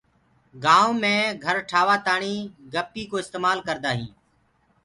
گآئونٚ 0.63 0.99
مي 1.01 1.15
گھر 1.45 1.57
ٺآوآ 1.69 1.95
تآڻي 2.05 2.35
گَپي 2.73 3.03
ڪو 3.09 3.15
استمآل 3.23 3.57
ڪردآ 3.67 3.91
هينٚ۔ 3.97 4.13